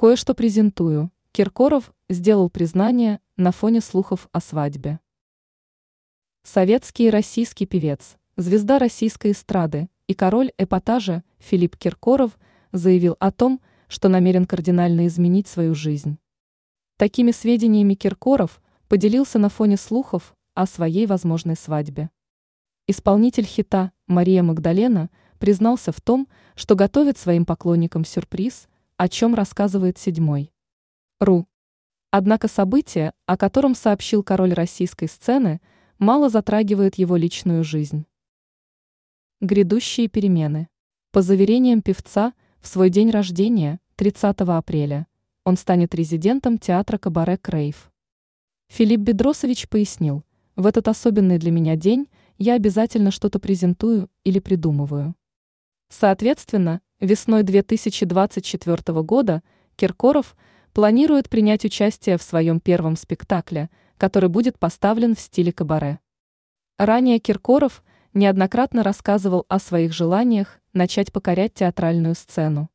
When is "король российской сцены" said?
34.22-35.62